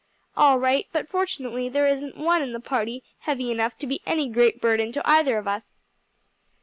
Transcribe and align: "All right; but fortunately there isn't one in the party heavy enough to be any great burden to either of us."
"All 0.35 0.57
right; 0.57 0.87
but 0.91 1.07
fortunately 1.07 1.69
there 1.69 1.85
isn't 1.85 2.17
one 2.17 2.41
in 2.41 2.53
the 2.53 2.59
party 2.59 3.03
heavy 3.19 3.51
enough 3.51 3.77
to 3.77 3.85
be 3.85 4.01
any 4.03 4.27
great 4.29 4.59
burden 4.59 4.91
to 4.93 5.07
either 5.07 5.37
of 5.37 5.47
us." 5.47 5.73